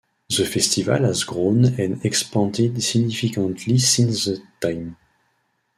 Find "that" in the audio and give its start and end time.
4.25-4.41